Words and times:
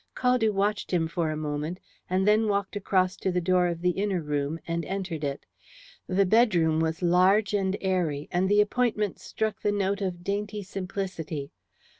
Caldew 0.15 0.51
watched 0.51 0.89
him 0.89 1.07
for 1.07 1.29
a 1.29 1.37
moment, 1.37 1.79
and 2.09 2.27
then 2.27 2.47
walked 2.47 2.75
across 2.75 3.15
to 3.17 3.31
the 3.31 3.39
door 3.39 3.67
of 3.67 3.81
the 3.81 3.91
inner 3.91 4.19
room 4.19 4.59
and 4.67 4.83
entered 4.85 5.23
it. 5.23 5.45
The 6.07 6.25
bedroom 6.25 6.79
was 6.79 7.03
large 7.03 7.53
and 7.53 7.77
airy, 7.81 8.27
and 8.31 8.49
the 8.49 8.61
appointments 8.61 9.23
struck 9.23 9.61
the 9.61 9.71
note 9.71 10.01
of 10.01 10.23
dainty 10.23 10.63
simplicity. 10.63 11.51